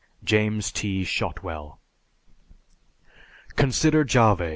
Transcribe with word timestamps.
JAMES 0.23 0.71
T. 0.71 1.03
SHOTWELL. 1.03 1.79
_Consider 3.53 4.03
Jahveh. 4.03 4.49